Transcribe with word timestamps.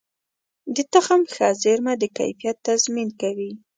د 0.75 0.77
تخم 0.93 1.21
ښه 1.33 1.47
زېرمه 1.61 1.93
د 2.01 2.03
کیفیت 2.17 2.57
تضمین 2.67 3.09
کوي. 3.21 3.51